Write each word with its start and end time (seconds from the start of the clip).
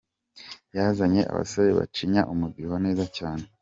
Yazanye 0.75 1.21
abasore 1.31 1.69
bacinya 1.79 2.21
umudiho 2.33 2.75
neza 2.85 3.03
cyane. 3.17 3.43